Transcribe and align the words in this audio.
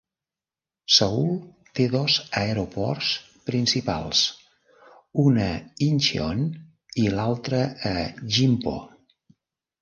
Seül 0.93 1.25
té 1.79 1.83
dos 1.95 2.15
aeroports 2.41 3.09
principals: 3.49 4.23
un 5.25 5.37
a 5.45 5.51
Incheon 5.89 6.41
i 7.03 7.07
l'altre 7.19 7.61
a 7.93 7.95
Gimpo. 8.39 8.75